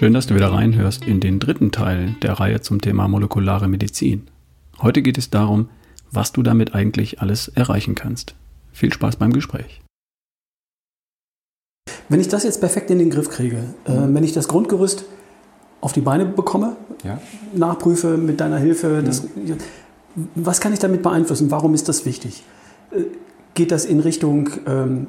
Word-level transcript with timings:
Schön, 0.00 0.14
dass 0.14 0.26
du 0.26 0.34
wieder 0.34 0.50
reinhörst 0.50 1.04
in 1.04 1.20
den 1.20 1.40
dritten 1.40 1.72
Teil 1.72 2.14
der 2.22 2.32
Reihe 2.32 2.62
zum 2.62 2.80
Thema 2.80 3.06
molekulare 3.06 3.68
Medizin. 3.68 4.28
Heute 4.80 5.02
geht 5.02 5.18
es 5.18 5.28
darum, 5.28 5.68
was 6.10 6.32
du 6.32 6.42
damit 6.42 6.74
eigentlich 6.74 7.20
alles 7.20 7.48
erreichen 7.48 7.96
kannst. 7.96 8.34
Viel 8.72 8.94
Spaß 8.94 9.16
beim 9.16 9.30
Gespräch. 9.34 9.82
Wenn 12.08 12.18
ich 12.18 12.28
das 12.28 12.44
jetzt 12.44 12.60
perfekt 12.60 12.90
in 12.90 12.98
den 12.98 13.10
Griff 13.10 13.28
kriege, 13.28 13.58
äh, 13.84 13.92
wenn 13.92 14.24
ich 14.24 14.32
das 14.32 14.48
Grundgerüst 14.48 15.04
auf 15.82 15.92
die 15.92 16.00
Beine 16.00 16.24
bekomme, 16.24 16.78
ja. 17.04 17.20
nachprüfe 17.54 18.16
mit 18.16 18.40
deiner 18.40 18.56
Hilfe, 18.56 19.02
das, 19.04 19.24
ja. 19.44 19.54
was 20.34 20.62
kann 20.62 20.72
ich 20.72 20.78
damit 20.78 21.02
beeinflussen? 21.02 21.50
Warum 21.50 21.74
ist 21.74 21.90
das 21.90 22.06
wichtig? 22.06 22.42
Äh, 22.90 23.02
geht 23.52 23.70
das 23.70 23.84
in 23.84 24.00
Richtung 24.00 24.48
ähm, 24.66 25.08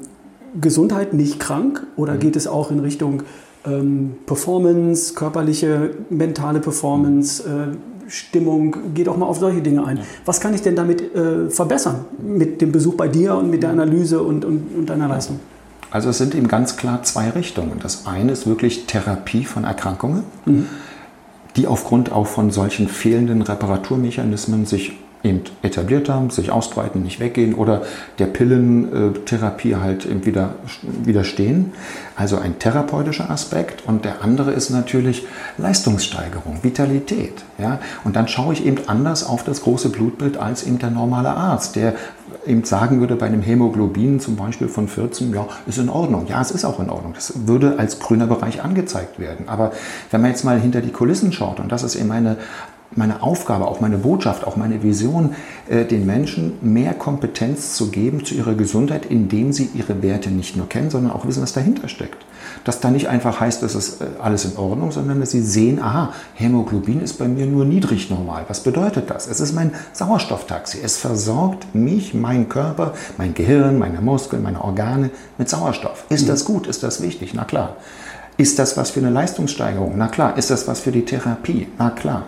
Gesundheit, 0.60 1.14
nicht 1.14 1.40
krank, 1.40 1.86
oder 1.96 2.16
mhm. 2.16 2.18
geht 2.18 2.36
es 2.36 2.46
auch 2.46 2.70
in 2.70 2.80
Richtung 2.80 3.22
ähm, 3.66 4.16
Performance, 4.26 5.14
körperliche, 5.14 5.90
mentale 6.10 6.60
Performance, 6.60 7.42
äh, 7.42 7.76
Stimmung, 8.08 8.76
geht 8.94 9.08
auch 9.08 9.16
mal 9.16 9.26
auf 9.26 9.38
solche 9.38 9.62
Dinge 9.62 9.86
ein. 9.86 10.00
Was 10.24 10.40
kann 10.40 10.54
ich 10.54 10.62
denn 10.62 10.76
damit 10.76 11.14
äh, 11.14 11.48
verbessern 11.48 12.04
mit 12.22 12.60
dem 12.60 12.72
Besuch 12.72 12.94
bei 12.94 13.08
dir 13.08 13.34
und 13.36 13.50
mit 13.50 13.62
der 13.62 13.70
Analyse 13.70 14.22
und, 14.22 14.44
und, 14.44 14.74
und 14.76 14.86
deiner 14.90 15.08
Leistung? 15.08 15.40
Also 15.90 16.10
es 16.10 16.18
sind 16.18 16.34
eben 16.34 16.48
ganz 16.48 16.76
klar 16.76 17.02
zwei 17.02 17.30
Richtungen. 17.30 17.78
Das 17.82 18.06
eine 18.06 18.32
ist 18.32 18.46
wirklich 18.46 18.86
Therapie 18.86 19.44
von 19.44 19.64
Erkrankungen, 19.64 20.24
mhm. 20.46 20.66
die 21.56 21.66
aufgrund 21.66 22.12
auch 22.12 22.26
von 22.26 22.50
solchen 22.50 22.88
fehlenden 22.88 23.42
Reparaturmechanismen 23.42 24.66
sich 24.66 24.98
eben 25.24 25.42
etabliert 25.62 26.08
haben, 26.08 26.30
sich 26.30 26.50
ausbreiten, 26.50 27.02
nicht 27.02 27.20
weggehen 27.20 27.54
oder 27.54 27.82
der 28.18 28.26
Pillentherapie 28.26 29.76
halt 29.76 30.04
eben 30.06 30.26
wieder 30.26 30.54
widerstehen. 30.82 31.72
Also 32.16 32.38
ein 32.38 32.58
therapeutischer 32.58 33.30
Aspekt 33.30 33.84
und 33.86 34.04
der 34.04 34.22
andere 34.22 34.52
ist 34.52 34.70
natürlich 34.70 35.26
Leistungssteigerung, 35.58 36.58
Vitalität. 36.62 37.44
Ja? 37.58 37.78
Und 38.04 38.16
dann 38.16 38.28
schaue 38.28 38.52
ich 38.52 38.66
eben 38.66 38.78
anders 38.86 39.24
auf 39.24 39.44
das 39.44 39.62
große 39.62 39.90
Blutbild 39.90 40.36
als 40.36 40.64
eben 40.66 40.78
der 40.78 40.90
normale 40.90 41.30
Arzt, 41.30 41.76
der 41.76 41.94
eben 42.46 42.64
sagen 42.64 43.00
würde, 43.00 43.16
bei 43.16 43.26
einem 43.26 43.42
Hämoglobin 43.42 44.18
zum 44.18 44.36
Beispiel 44.36 44.68
von 44.68 44.88
14, 44.88 45.32
ja, 45.32 45.46
ist 45.66 45.78
in 45.78 45.88
Ordnung. 45.88 46.26
Ja, 46.28 46.40
es 46.40 46.50
ist 46.50 46.64
auch 46.64 46.80
in 46.80 46.90
Ordnung. 46.90 47.12
Das 47.14 47.46
würde 47.46 47.78
als 47.78 48.00
grüner 48.00 48.26
Bereich 48.26 48.62
angezeigt 48.62 49.18
werden. 49.18 49.48
Aber 49.48 49.72
wenn 50.10 50.20
man 50.20 50.30
jetzt 50.30 50.44
mal 50.44 50.58
hinter 50.60 50.80
die 50.80 50.90
Kulissen 50.90 51.32
schaut, 51.32 51.60
und 51.60 51.70
das 51.70 51.82
ist 51.82 51.94
eben 51.94 52.10
eine 52.10 52.36
meine 52.96 53.22
Aufgabe, 53.22 53.66
auch 53.66 53.80
meine 53.80 53.98
Botschaft, 53.98 54.46
auch 54.46 54.56
meine 54.56 54.82
Vision, 54.82 55.34
äh, 55.68 55.84
den 55.84 56.06
Menschen 56.06 56.58
mehr 56.60 56.94
Kompetenz 56.94 57.74
zu 57.74 57.90
geben 57.90 58.24
zu 58.24 58.34
ihrer 58.34 58.54
Gesundheit, 58.54 59.06
indem 59.06 59.52
sie 59.52 59.70
ihre 59.74 60.02
Werte 60.02 60.30
nicht 60.30 60.56
nur 60.56 60.68
kennen, 60.68 60.90
sondern 60.90 61.12
auch 61.12 61.26
wissen, 61.26 61.42
was 61.42 61.52
dahinter 61.52 61.88
steckt. 61.88 62.24
Dass 62.64 62.80
da 62.80 62.90
nicht 62.90 63.08
einfach 63.08 63.40
heißt, 63.40 63.62
das 63.62 63.74
ist 63.74 64.00
äh, 64.00 64.06
alles 64.20 64.44
in 64.44 64.56
Ordnung, 64.56 64.92
sondern 64.92 65.20
dass 65.20 65.30
sie 65.30 65.42
sehen, 65.42 65.80
aha, 65.80 66.12
Hämoglobin 66.34 67.00
ist 67.00 67.14
bei 67.14 67.28
mir 67.28 67.46
nur 67.46 67.64
niedrig 67.64 68.10
normal. 68.10 68.44
Was 68.48 68.60
bedeutet 68.60 69.10
das? 69.10 69.26
Es 69.26 69.40
ist 69.40 69.52
mein 69.54 69.72
Sauerstofftaxi. 69.92 70.78
Es 70.82 70.96
versorgt 70.96 71.74
mich, 71.74 72.14
meinen 72.14 72.48
Körper, 72.48 72.94
mein 73.18 73.34
Gehirn, 73.34 73.78
meine 73.78 74.00
Muskeln, 74.00 74.42
meine 74.42 74.62
Organe 74.62 75.10
mit 75.38 75.48
Sauerstoff. 75.48 76.04
Ist 76.08 76.28
das 76.28 76.44
gut? 76.44 76.66
Ist 76.66 76.82
das 76.82 77.02
wichtig? 77.02 77.34
Na 77.34 77.44
klar. 77.44 77.76
Ist 78.36 78.58
das 78.58 78.76
was 78.76 78.90
für 78.90 79.00
eine 79.00 79.10
Leistungssteigerung? 79.10 79.94
Na 79.96 80.08
klar. 80.08 80.36
Ist 80.36 80.50
das 80.50 80.66
was 80.66 80.80
für 80.80 80.92
die 80.92 81.04
Therapie? 81.04 81.68
Na 81.78 81.90
klar. 81.90 82.26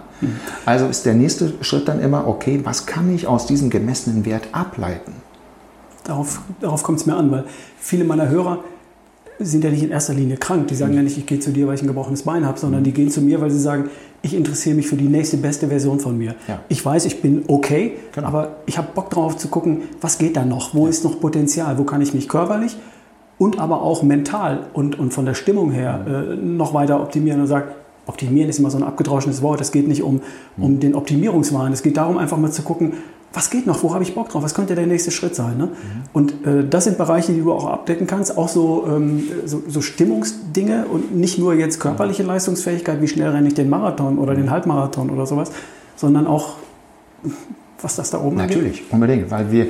Also 0.64 0.86
ist 0.86 1.06
der 1.06 1.14
nächste 1.14 1.52
Schritt 1.60 1.88
dann 1.88 2.00
immer, 2.00 2.26
okay, 2.26 2.60
was 2.64 2.86
kann 2.86 3.14
ich 3.14 3.26
aus 3.26 3.46
diesem 3.46 3.70
gemessenen 3.70 4.24
Wert 4.24 4.48
ableiten? 4.52 5.12
Darauf, 6.04 6.42
darauf 6.60 6.82
kommt 6.82 7.00
es 7.00 7.06
mir 7.06 7.16
an, 7.16 7.30
weil 7.30 7.44
viele 7.78 8.04
meiner 8.04 8.28
Hörer 8.28 8.60
sind 9.38 9.64
ja 9.64 9.70
nicht 9.70 9.82
in 9.82 9.91
erster 9.91 10.14
Linie 10.14 10.36
krank. 10.36 10.69
Die 10.69 10.74
sagen 10.74 10.92
mhm. 10.92 10.98
ja 10.98 11.03
nicht, 11.03 11.19
ich 11.19 11.26
gehe 11.26 11.41
zu 11.41 11.50
dir, 11.50 11.66
weil 11.66 11.74
ich 11.74 11.82
ein 11.82 11.86
gebrochenes 11.86 12.22
Bein 12.22 12.47
habe, 12.47 12.58
sondern 12.58 12.80
mhm. 12.80 12.84
die 12.84 12.92
gehen 12.92 13.10
zu 13.10 13.20
mir, 13.20 13.41
weil 13.41 13.50
sie 13.50 13.58
sagen, 13.58 13.91
ich 14.22 14.34
interessiere 14.34 14.76
mich 14.76 14.86
für 14.86 14.97
die 14.97 15.08
nächste 15.08 15.36
beste 15.36 15.69
Version 15.69 16.00
von 16.00 16.16
mir. 16.16 16.34
Ja. 16.48 16.60
Ich 16.69 16.84
weiß, 16.84 17.04
ich 17.06 17.20
bin 17.20 17.44
okay, 17.48 17.92
genau. 18.14 18.28
aber 18.28 18.56
ich 18.66 18.78
habe 18.78 18.88
Bock 18.94 19.10
darauf 19.10 19.36
zu 19.36 19.48
gucken, 19.48 19.82
was 20.00 20.19
geht 20.19 20.36
da 20.36 20.44
noch? 20.44 20.74
Wo 20.74 20.84
ja. 20.84 20.91
ist 20.91 21.04
noch 21.04 21.20
Potenzial? 21.20 21.78
Wo 21.78 21.84
kann 21.84 22.00
ich 22.00 22.14
mich 22.14 22.28
körperlich 22.28 22.76
und 23.38 23.58
aber 23.58 23.82
auch 23.82 24.03
mental 24.03 24.66
und, 24.72 24.98
und 24.98 25.12
von 25.12 25.26
der 25.26 25.34
Stimmung 25.34 25.72
her 25.72 26.04
mhm. 26.06 26.14
äh, 26.14 26.36
noch 26.36 26.74
weiter 26.74 27.00
optimieren 27.00 27.41
und 27.41 27.47
sagen, 27.47 27.69
Optimieren 28.06 28.50
ist 28.50 28.59
immer 28.59 28.70
so 28.70 28.76
ein 28.76 28.82
abgedroschenes 28.82 29.42
Wort. 29.42 29.60
Es 29.60 29.72
geht 29.72 29.88
nicht 29.88 30.03
um, 30.03 30.20
um 30.56 30.75
mhm. 30.75 30.81
den 30.81 30.94
Optimierungswahn. 30.94 31.72
Es 31.72 31.82
geht 31.82 31.97
darum, 31.97 32.19
einfach 32.19 32.37
mal 32.37 32.50
zu 32.50 32.62
gucken, 32.62 32.94
was 33.32 33.50
geht 33.50 33.66
noch, 33.66 33.82
wo 33.82 33.92
habe 33.92 34.04
ich 34.04 34.15
Bock 34.15 34.28
drauf, 34.28 34.42
was 34.42 34.54
könnte 34.54 34.76
der 34.76 34.87
nächste 34.87 35.10
Schritt 35.10 35.34
sein. 35.34 35.59
Ne? 35.59 35.66
Mhm. 35.66 35.70
Und 36.12 36.47
äh, 36.47 36.69
das 36.69 36.84
sind 36.84 36.98
Bereiche, 36.98 37.32
die 37.32 37.41
du 37.41 37.53
auch 37.53 37.66
abdecken 37.66 38.06
kannst, 38.06 38.38
auch 38.38 38.48
so, 38.48 38.87
ähm, 38.87 39.25
so, 39.44 39.62
so, 39.66 39.81
Stimmungsdinge 39.81 40.87
und 40.87 41.16
nicht 41.16 41.38
nur 41.38 41.54
jetzt 41.54 41.81
körperliche 41.81 42.22
mhm. 42.22 42.28
Leistungsfähigkeit, 42.28 43.03
wie 43.03 43.09
schnell 43.09 43.31
renne 43.31 43.48
ich 43.48 43.54
den 43.54 43.69
Marathon 43.69 44.19
oder 44.19 44.34
den 44.34 44.50
Halbmarathon 44.50 45.10
oder 45.10 45.26
sowas, 45.26 45.50
sondern 45.97 46.26
auch 46.26 46.56
was 47.81 47.97
das 47.97 48.10
da 48.10 48.21
oben 48.21 48.36
Natürlich, 48.36 48.78
angeht. 48.78 48.92
unbedingt, 48.92 49.31
weil 49.31 49.53
wir, 49.53 49.66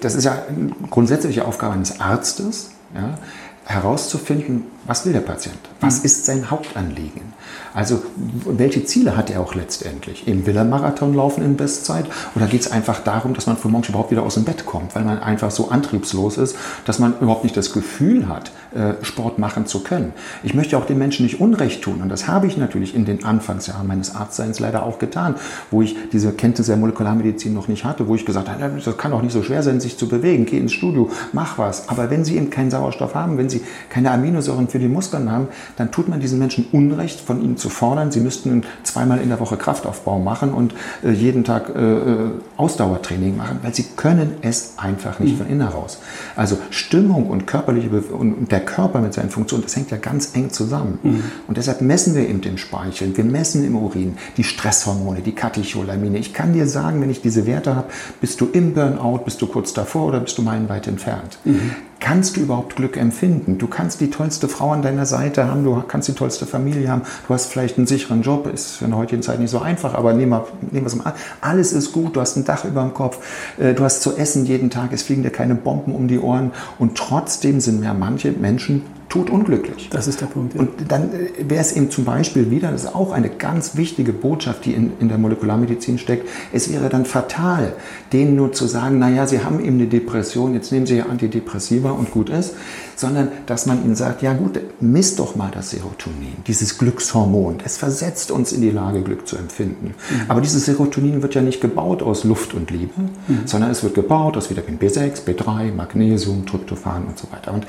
das 0.00 0.14
ist 0.14 0.24
ja 0.24 0.42
eine 0.48 0.70
grundsätzliche 0.90 1.44
Aufgabe 1.44 1.74
eines 1.74 2.00
Arztes, 2.00 2.70
ja, 2.94 3.18
herauszufinden, 3.66 4.64
was 4.88 5.04
will 5.04 5.12
der 5.12 5.20
Patient, 5.20 5.58
was 5.80 6.00
mhm. 6.00 6.04
ist 6.06 6.24
sein 6.24 6.50
Hauptanliegen. 6.50 7.34
Also 7.74 8.02
welche 8.44 8.84
Ziele 8.84 9.16
hat 9.16 9.30
er 9.30 9.40
auch 9.40 9.54
letztendlich? 9.54 10.26
Eben 10.26 10.46
will 10.46 10.56
er 10.56 10.64
Marathon 10.64 11.14
laufen 11.14 11.44
in 11.44 11.56
Bestzeit 11.56 12.06
oder 12.34 12.46
geht 12.46 12.62
es 12.62 12.72
einfach 12.72 13.00
darum, 13.04 13.34
dass 13.34 13.46
man 13.46 13.56
frühmorgens 13.56 13.90
überhaupt 13.90 14.10
wieder 14.10 14.22
aus 14.22 14.34
dem 14.34 14.44
Bett 14.44 14.66
kommt, 14.66 14.94
weil 14.94 15.04
man 15.04 15.20
einfach 15.20 15.50
so 15.50 15.68
antriebslos 15.68 16.38
ist, 16.38 16.56
dass 16.86 16.98
man 16.98 17.14
überhaupt 17.20 17.44
nicht 17.44 17.56
das 17.56 17.72
Gefühl 17.72 18.28
hat, 18.28 18.50
äh, 18.74 18.94
Sport 19.04 19.38
machen 19.38 19.66
zu 19.66 19.82
können. 19.82 20.12
Ich 20.42 20.54
möchte 20.54 20.78
auch 20.78 20.86
den 20.86 20.98
Menschen 20.98 21.24
nicht 21.24 21.40
Unrecht 21.40 21.82
tun 21.82 22.00
und 22.02 22.08
das 22.08 22.26
habe 22.26 22.46
ich 22.46 22.56
natürlich 22.56 22.94
in 22.94 23.04
den 23.04 23.24
Anfangsjahren 23.24 23.86
meines 23.86 24.14
Arztseins 24.14 24.58
leider 24.58 24.82
auch 24.82 24.98
getan, 24.98 25.34
wo 25.70 25.82
ich 25.82 25.96
diese 26.12 26.32
Kenntnisse 26.32 26.72
der 26.72 26.78
Molekularmedizin 26.78 27.52
noch 27.52 27.68
nicht 27.68 27.84
hatte, 27.84 28.08
wo 28.08 28.14
ich 28.14 28.24
gesagt 28.24 28.48
habe, 28.48 28.80
das 28.82 28.96
kann 28.96 29.10
doch 29.10 29.22
nicht 29.22 29.32
so 29.32 29.42
schwer 29.42 29.62
sein, 29.62 29.80
sich 29.80 29.98
zu 29.98 30.08
bewegen, 30.08 30.46
geh 30.46 30.58
ins 30.58 30.72
Studio, 30.72 31.10
mach 31.32 31.58
was. 31.58 31.88
Aber 31.88 32.10
wenn 32.10 32.24
sie 32.24 32.36
eben 32.36 32.50
keinen 32.50 32.70
Sauerstoff 32.70 33.14
haben, 33.14 33.38
wenn 33.38 33.48
sie 33.48 33.62
keine 33.90 34.10
Aminosäuren 34.10 34.68
für 34.68 34.77
die 34.78 34.88
Muskeln 34.88 35.30
haben, 35.30 35.48
dann 35.76 35.90
tut 35.90 36.08
man 36.08 36.20
diesen 36.20 36.38
Menschen 36.38 36.66
Unrecht, 36.72 37.20
von 37.20 37.42
ihnen 37.42 37.56
zu 37.56 37.68
fordern, 37.68 38.10
sie 38.10 38.20
müssten 38.20 38.64
zweimal 38.82 39.20
in 39.20 39.28
der 39.28 39.40
Woche 39.40 39.56
Kraftaufbau 39.56 40.18
machen 40.18 40.52
und 40.52 40.74
äh, 41.02 41.10
jeden 41.10 41.44
Tag 41.44 41.70
äh, 41.74 41.80
äh 41.80 42.30
Ausdauertraining 42.56 43.36
machen, 43.36 43.60
weil 43.62 43.72
sie 43.72 43.84
können 43.96 44.34
es 44.42 44.74
einfach 44.76 45.20
nicht 45.20 45.34
mhm. 45.34 45.38
von 45.38 45.46
innen 45.48 45.68
heraus. 45.68 46.00
Also 46.34 46.58
Stimmung 46.70 47.28
und 47.28 47.46
körperliche 47.46 47.88
Be 47.88 48.00
und 48.00 48.50
der 48.50 48.60
Körper 48.60 49.00
mit 49.00 49.14
seinen 49.14 49.30
Funktionen, 49.30 49.62
das 49.62 49.76
hängt 49.76 49.90
ja 49.90 49.96
ganz 49.96 50.34
eng 50.34 50.50
zusammen. 50.50 50.98
Mhm. 51.02 51.22
Und 51.46 51.56
deshalb 51.56 51.80
messen 51.82 52.14
wir 52.14 52.28
eben 52.28 52.40
den 52.40 52.58
Speichel, 52.58 53.16
wir 53.16 53.24
messen 53.24 53.64
im 53.64 53.76
Urin 53.76 54.16
die 54.36 54.44
Stresshormone, 54.44 55.20
die 55.20 55.32
Katecholamine. 55.32 56.18
Ich 56.18 56.34
kann 56.34 56.52
dir 56.52 56.66
sagen, 56.66 57.00
wenn 57.00 57.10
ich 57.10 57.22
diese 57.22 57.46
Werte 57.46 57.76
habe, 57.76 57.88
bist 58.20 58.40
du 58.40 58.46
im 58.46 58.74
Burnout, 58.74 59.18
bist 59.24 59.40
du 59.40 59.46
kurz 59.46 59.72
davor 59.72 60.06
oder 60.06 60.20
bist 60.20 60.36
du 60.38 60.42
meilenweit 60.42 60.88
entfernt. 60.88 61.38
Mhm 61.44 61.70
kannst 62.08 62.38
du 62.38 62.40
überhaupt 62.40 62.76
Glück 62.76 62.96
empfinden? 62.96 63.58
Du 63.58 63.66
kannst 63.66 64.00
die 64.00 64.08
tollste 64.08 64.48
Frau 64.48 64.72
an 64.72 64.80
deiner 64.80 65.04
Seite 65.04 65.46
haben, 65.46 65.62
du 65.62 65.82
kannst 65.86 66.08
die 66.08 66.14
tollste 66.14 66.46
Familie 66.46 66.88
haben, 66.90 67.02
du 67.26 67.34
hast 67.34 67.52
vielleicht 67.52 67.76
einen 67.76 67.86
sicheren 67.86 68.22
Job, 68.22 68.46
ist 68.46 68.80
in 68.80 68.88
der 68.88 68.98
heutigen 68.98 69.20
Zeit 69.20 69.40
nicht 69.40 69.50
so 69.50 69.58
einfach, 69.58 69.92
aber 69.92 70.14
nehmen 70.14 70.32
wir, 70.32 70.86
es 70.86 70.96
mal 70.96 71.04
an. 71.04 71.12
Alles 71.42 71.74
ist 71.74 71.92
gut, 71.92 72.16
du 72.16 72.22
hast 72.22 72.34
ein 72.36 72.46
Dach 72.46 72.64
über 72.64 72.80
dem 72.80 72.94
Kopf, 72.94 73.18
äh, 73.58 73.74
du 73.74 73.84
hast 73.84 74.00
zu 74.00 74.16
essen 74.16 74.46
jeden 74.46 74.70
Tag, 74.70 74.94
es 74.94 75.02
fliegen 75.02 75.22
dir 75.22 75.28
keine 75.28 75.54
Bomben 75.54 75.94
um 75.94 76.08
die 76.08 76.18
Ohren 76.18 76.52
und 76.78 76.96
trotzdem 76.96 77.60
sind 77.60 77.84
ja 77.84 77.92
manche 77.92 78.32
Menschen 78.32 78.84
tut 79.08 79.30
unglücklich. 79.30 79.88
Das 79.90 80.06
ist 80.06 80.20
der 80.20 80.26
Punkt. 80.26 80.54
Ja. 80.54 80.60
Und 80.60 80.70
dann 80.88 81.10
äh, 81.12 81.48
wäre 81.48 81.60
es 81.60 81.72
eben 81.72 81.90
zum 81.90 82.04
Beispiel 82.04 82.50
wieder, 82.50 82.70
das 82.70 82.84
ist 82.84 82.94
auch 82.94 83.12
eine 83.12 83.30
ganz 83.30 83.76
wichtige 83.76 84.12
Botschaft, 84.12 84.64
die 84.66 84.72
in, 84.72 84.92
in 85.00 85.08
der 85.08 85.18
Molekularmedizin 85.18 85.98
steckt, 85.98 86.28
es 86.52 86.72
wäre 86.72 86.88
dann 86.88 87.04
fatal, 87.04 87.72
denen 88.12 88.36
nur 88.36 88.52
zu 88.52 88.66
sagen, 88.66 88.98
naja, 88.98 89.26
sie 89.26 89.42
haben 89.44 89.60
eben 89.60 89.78
eine 89.78 89.86
Depression, 89.86 90.54
jetzt 90.54 90.72
nehmen 90.72 90.86
sie 90.86 90.96
ja 90.96 91.06
Antidepressiva 91.06 91.90
und 91.90 92.10
gut 92.10 92.28
ist, 92.28 92.54
sondern 92.96 93.28
dass 93.46 93.66
man 93.66 93.84
ihnen 93.84 93.94
sagt, 93.94 94.22
ja 94.22 94.32
gut, 94.32 94.60
misst 94.80 95.18
doch 95.20 95.36
mal 95.36 95.50
das 95.52 95.70
Serotonin, 95.70 96.36
dieses 96.46 96.78
Glückshormon. 96.78 97.58
Es 97.64 97.76
versetzt 97.76 98.30
uns 98.30 98.52
in 98.52 98.60
die 98.60 98.70
Lage, 98.70 99.02
Glück 99.02 99.26
zu 99.26 99.36
empfinden. 99.36 99.94
Mhm. 99.94 100.22
Aber 100.28 100.40
dieses 100.40 100.64
Serotonin 100.64 101.22
wird 101.22 101.34
ja 101.34 101.40
nicht 101.40 101.60
gebaut 101.60 102.02
aus 102.02 102.24
Luft 102.24 102.54
und 102.54 102.70
Liebe, 102.70 102.92
mhm. 103.00 103.42
sondern 103.46 103.70
es 103.70 103.82
wird 103.82 103.94
gebaut 103.94 104.36
aus 104.36 104.50
Vitamin 104.50 104.78
B6, 104.78 105.24
B3, 105.24 105.72
Magnesium, 105.72 106.44
Tryptophan 106.44 107.06
und 107.06 107.18
so 107.18 107.28
weiter. 107.30 107.52
Und 107.52 107.66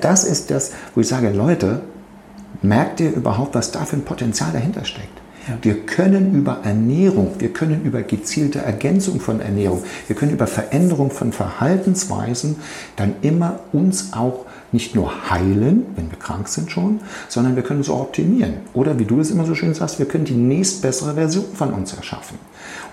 das 0.00 0.24
ist 0.24 0.50
das, 0.50 0.72
wo 0.94 1.00
ich 1.00 1.08
sage, 1.08 1.30
Leute, 1.30 1.80
merkt 2.62 3.00
ihr 3.00 3.12
überhaupt, 3.12 3.54
was 3.54 3.70
da 3.70 3.84
für 3.84 3.96
ein 3.96 4.04
Potenzial 4.04 4.52
dahinter 4.52 4.84
steckt? 4.84 5.20
Ja. 5.48 5.58
Wir 5.60 5.80
können 5.80 6.34
über 6.34 6.60
Ernährung, 6.62 7.34
wir 7.38 7.52
können 7.52 7.82
über 7.84 8.02
gezielte 8.02 8.60
Ergänzung 8.60 9.20
von 9.20 9.40
Ernährung, 9.40 9.82
wir 10.06 10.14
können 10.14 10.32
über 10.32 10.46
Veränderung 10.46 11.10
von 11.10 11.32
Verhaltensweisen 11.32 12.56
dann 12.96 13.14
immer 13.22 13.60
uns 13.72 14.12
auch 14.12 14.46
nicht 14.72 14.94
nur 14.94 15.30
heilen, 15.30 15.86
wenn 15.96 16.10
wir 16.10 16.18
krank 16.18 16.48
sind 16.48 16.70
schon, 16.70 17.00
sondern 17.28 17.56
wir 17.56 17.62
können 17.62 17.80
uns 17.80 17.90
auch 17.90 18.00
optimieren. 18.00 18.54
Oder 18.72 18.98
wie 18.98 19.04
du 19.04 19.20
es 19.20 19.30
immer 19.30 19.44
so 19.44 19.54
schön 19.54 19.74
sagst, 19.74 19.98
wir 19.98 20.06
können 20.06 20.24
die 20.24 20.34
nächstbessere 20.34 21.14
Version 21.14 21.44
von 21.54 21.74
uns 21.74 21.92
erschaffen. 21.92 22.38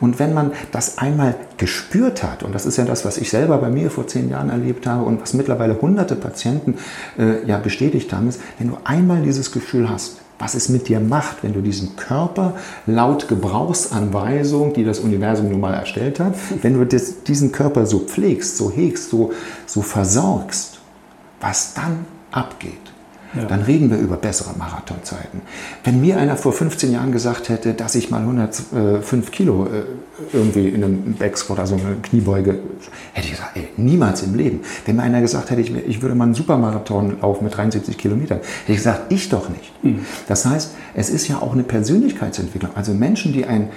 Und 0.02 0.20
wenn 0.20 0.34
man 0.34 0.52
das 0.72 0.98
einmal 0.98 1.36
gespürt 1.58 2.24
hat, 2.24 2.44
und 2.44 2.54
das 2.54 2.66
ist 2.66 2.78
ja 2.78 2.86
das, 2.86 3.06
was 3.06 3.18
ich 3.18 3.30
selber 3.30 3.58
bei 3.60 3.70
mir 3.70 3.90
vor 3.92 4.08
zehn 4.08 4.30
Jahren 4.30 4.50
erlebt 4.50 4.88
habe 4.88 5.04
und 5.04 5.22
was 5.22 5.34
mittlerweile 5.34 5.80
hunderte 5.82 6.16
Patienten 6.16 6.76
äh, 7.18 7.46
ja 7.46 7.60
bestätigt 7.60 8.12
haben, 8.12 8.28
ist, 8.28 8.42
wenn 8.58 8.70
du 8.70 8.78
einmal 8.84 9.22
dieses 9.22 9.52
Gefühl 9.52 9.90
hast, 9.90 10.18
was 10.40 10.56
es 10.56 10.70
mit 10.70 10.88
dir 10.88 11.02
macht, 11.02 11.44
wenn 11.44 11.54
du 11.54 11.62
diesen 11.62 11.98
Körper 11.98 12.56
laut 12.88 13.28
Gebrauchsanweisung, 13.28 14.74
die 14.74 14.86
das 14.86 15.00
Universum 15.00 15.50
nun 15.50 15.60
mal 15.60 15.74
erstellt 15.74 16.20
hat, 16.20 16.34
wenn 16.62 16.74
du 16.74 16.86
das, 16.86 17.24
diesen 17.24 17.52
Körper 17.52 17.86
so 17.86 18.00
pflegst, 18.00 18.58
so 18.58 18.72
hegst, 18.72 19.10
so, 19.10 19.34
so 19.66 19.82
versorgst, 19.82 20.80
was 21.42 21.74
dann 21.74 22.06
abgeht. 22.32 22.94
Ja. 23.36 23.46
Dann 23.46 23.62
reden 23.62 23.92
wir 23.92 23.98
über 23.98 24.18
bessere 24.18 24.58
Marathonzeiten. 24.58 25.42
Wenn 25.84 26.02
mir 26.02 26.18
einer 26.18 26.36
vor 26.36 26.52
15 26.52 26.92
Jahren 26.92 27.12
gesagt 27.12 27.50
hätte, 27.50 27.76
dass 27.76 27.94
ich 27.94 28.10
mal 28.10 28.22
105 28.22 29.30
Kilo 29.30 29.66
äh, 29.66 29.84
irgendwie 30.34 30.70
in 30.70 30.84
einem 30.84 31.14
Backsquat, 31.14 31.60
also 31.60 31.76
eine 31.76 31.98
Kniebeuge, 32.02 32.60
hätte 33.14 33.28
ich 33.28 33.32
gesagt, 33.32 33.56
ey, 33.56 33.68
niemals 33.78 34.24
im 34.24 34.34
Leben. 34.34 34.62
Wenn 34.86 34.96
mir 34.96 35.04
einer 35.04 35.22
gesagt 35.22 35.52
hätte, 35.52 35.62
ich, 35.62 36.02
würde 36.02 36.16
mal 36.16 36.26
einen 36.26 36.34
Supermarathon 36.34 37.18
laufen 37.22 37.44
mit 37.44 37.56
73 37.56 37.98
Kilometern, 37.98 38.40
hätte 38.40 38.72
ich 38.72 38.78
gesagt, 38.78 39.12
ich 39.12 39.30
doch 39.30 39.48
nicht. 39.50 39.84
Mhm. 39.84 40.06
Das 40.28 40.46
heißt, 40.46 40.72
es 40.96 41.12
ist 41.12 41.28
ja 41.28 41.40
auch 41.40 41.54
eine 41.54 41.64
Persönlichkeitsentwicklung. 41.64 42.72
Also 42.76 42.94
Menschen, 42.94 43.34
die 43.34 43.46
ein 43.46 43.70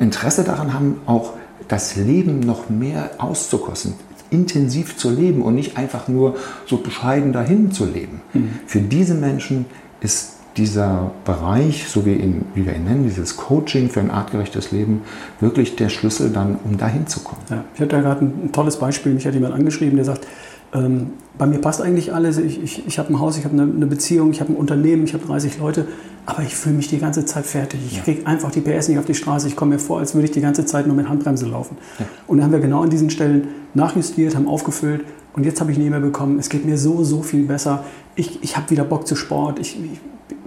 Interesse 0.00 0.42
daran 0.42 0.74
haben, 0.74 1.00
auch 1.06 1.34
das 1.68 1.94
Leben 1.96 2.40
noch 2.40 2.68
mehr 2.68 3.10
auszukosten, 3.18 3.94
intensiv 4.34 4.96
zu 4.96 5.10
leben 5.10 5.42
und 5.42 5.54
nicht 5.54 5.76
einfach 5.76 6.08
nur 6.08 6.36
so 6.66 6.78
bescheiden 6.78 7.32
dahin 7.32 7.70
zu 7.70 7.84
leben. 7.84 8.20
Mhm. 8.32 8.50
Für 8.66 8.80
diese 8.80 9.14
Menschen 9.14 9.66
ist 10.00 10.34
dieser 10.56 11.10
Bereich, 11.24 11.88
so 11.88 12.06
wie, 12.06 12.14
ihn, 12.14 12.44
wie 12.54 12.64
wir 12.64 12.74
ihn 12.74 12.84
nennen, 12.84 13.04
dieses 13.04 13.36
Coaching 13.36 13.90
für 13.90 14.00
ein 14.00 14.10
artgerechtes 14.10 14.70
Leben, 14.70 15.02
wirklich 15.40 15.76
der 15.76 15.88
Schlüssel 15.88 16.30
dann, 16.30 16.56
um 16.64 16.76
dahin 16.78 17.06
zu 17.06 17.20
kommen. 17.20 17.42
Ja, 17.50 17.64
ich 17.74 17.80
hatte 17.80 17.96
da 17.96 18.00
gerade 18.00 18.24
ein, 18.24 18.52
tolles 18.52 18.78
Beispiel. 18.78 19.14
Mich 19.14 19.26
hat 19.26 19.34
jemand 19.34 19.54
angeschrieben, 19.54 19.96
der 19.96 20.04
sagt, 20.04 20.26
ähm, 20.74 21.12
bei 21.38 21.46
mir 21.46 21.58
passt 21.58 21.80
eigentlich 21.80 22.12
alles. 22.12 22.38
Ich, 22.38 22.62
ich, 22.62 22.86
ich 22.86 22.98
habe 22.98 23.12
ein 23.12 23.20
Haus, 23.20 23.38
ich 23.38 23.44
habe 23.44 23.54
eine, 23.54 23.70
eine, 23.70 23.86
Beziehung, 23.86 24.30
ich 24.30 24.40
habe 24.40 24.52
ein 24.52 24.56
Unternehmen, 24.56 25.04
ich 25.04 25.14
habe 25.14 25.24
30 25.24 25.58
Leute, 25.58 25.86
aber 26.26 26.42
ich 26.42 26.54
fühle 26.54 26.76
mich 26.76 26.88
die 26.88 26.98
ganze 26.98 27.24
Zeit 27.24 27.46
fertig. 27.46 27.80
Ich 27.86 27.96
ja. 27.96 28.02
kriege 28.02 28.26
einfach 28.26 28.50
die 28.50 28.60
PS 28.60 28.88
nicht 28.88 28.98
auf 28.98 29.04
die 29.04 29.14
Straße. 29.14 29.48
Ich 29.48 29.56
komme 29.56 29.74
mir 29.74 29.78
vor, 29.80 29.98
als 29.98 30.14
würde 30.14 30.26
ich 30.26 30.32
die 30.32 30.40
ganze 30.40 30.64
Zeit 30.66 30.86
nur 30.86 30.94
mit 30.94 31.08
Handbremse 31.08 31.46
laufen. 31.46 31.76
Ja. 31.98 32.06
Und 32.26 32.38
da 32.38 32.44
haben 32.44 32.52
wir 32.52 32.60
genau 32.60 32.82
an 32.82 32.90
diesen 32.90 33.10
Stellen 33.10 33.48
nachjustiert, 33.74 34.36
haben 34.36 34.48
aufgefüllt 34.48 35.04
und 35.34 35.44
jetzt 35.44 35.60
habe 35.60 35.72
ich 35.72 35.78
eine 35.78 35.86
E-Mail 35.86 36.00
bekommen, 36.00 36.38
es 36.38 36.48
geht 36.48 36.64
mir 36.64 36.78
so, 36.78 37.02
so 37.02 37.22
viel 37.22 37.44
besser. 37.44 37.84
Ich, 38.14 38.42
ich 38.42 38.56
habe 38.56 38.70
wieder 38.70 38.84
Bock 38.84 39.06
zu 39.06 39.16
Sport. 39.16 39.58
Ich, 39.58 39.76
ich 39.76 40.00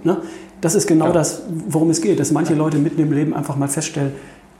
ne? 0.04 0.18
Das 0.60 0.74
ist 0.74 0.86
genau 0.86 1.06
ja. 1.06 1.12
das, 1.12 1.42
worum 1.68 1.90
es 1.90 2.00
geht, 2.00 2.18
dass 2.18 2.32
manche 2.32 2.54
Leute 2.54 2.78
mitten 2.78 3.00
im 3.00 3.12
Leben 3.12 3.34
einfach 3.34 3.56
mal 3.56 3.68
feststellen, 3.68 4.12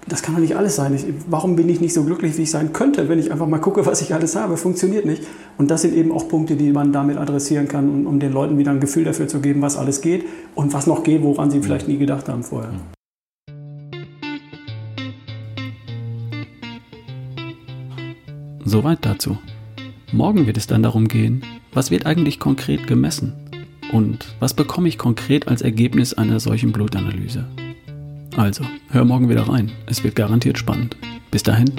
das 0.09 0.23
kann 0.23 0.35
doch 0.35 0.41
nicht 0.41 0.57
alles 0.57 0.77
sein. 0.77 0.95
Ich, 0.95 1.05
warum 1.29 1.57
bin 1.57 1.69
ich 1.69 1.81
nicht 1.81 1.93
so 1.93 2.03
glücklich, 2.05 2.37
wie 2.39 2.43
ich 2.43 2.51
sein 2.51 2.73
könnte, 2.73 3.09
wenn 3.09 3.19
ich 3.19 3.31
einfach 3.31 3.47
mal 3.47 3.59
gucke, 3.59 3.85
was 3.87 4.01
ich 4.01 4.15
alles 4.15 4.37
habe? 4.37 4.57
Funktioniert 4.57 5.05
nicht. 5.05 5.23
Und 5.59 5.71
das 5.71 5.83
sind 5.83 5.95
eben 5.95 6.13
auch 6.13 6.29
Punkte, 6.29 6.57
die 6.57 6.73
man 6.73 6.93
damit 6.93 7.19
adressieren 7.19 7.69
kann, 7.69 7.89
um, 7.89 8.07
um 8.07 8.21
den 8.21 8.33
Leuten 8.33 8.59
wieder 8.59 8.71
ein 8.71 8.81
Gefühl 8.81 9.05
dafür 9.05 9.29
zu 9.29 9.41
geben, 9.41 9.63
was 9.63 9.77
alles 9.77 10.01
geht 10.01 10.25
und 10.55 10.73
was 10.73 10.87
noch 10.87 11.05
geht, 11.05 11.23
woran 11.23 11.51
sie 11.51 11.61
vielleicht 11.61 11.89
nie 11.89 11.99
gedacht 11.99 12.29
haben 12.29 12.43
vorher. 12.43 12.73
Soweit 18.65 18.99
dazu. 19.03 19.39
Morgen 20.13 20.47
wird 20.47 20.57
es 20.57 20.67
dann 20.67 20.83
darum 20.83 21.09
gehen, 21.09 21.43
was 21.73 21.91
wird 21.91 22.07
eigentlich 22.07 22.41
konkret 22.41 22.87
gemessen? 22.87 23.35
Und 23.93 24.35
was 24.41 24.55
bekomme 24.55 24.89
ich 24.89 24.99
konkret 24.99 25.49
als 25.49 25.63
Ergebnis 25.63 26.15
einer 26.15 26.41
solchen 26.41 26.73
Blutanalyse? 26.73 27.47
Also, 28.37 28.65
hör 28.91 29.05
morgen 29.05 29.29
wieder 29.29 29.49
rein. 29.49 29.71
Es 29.87 30.05
wird 30.05 30.15
garantiert 30.15 30.59
spannend. 30.59 30.97
Bis 31.31 31.43
dahin. 31.43 31.71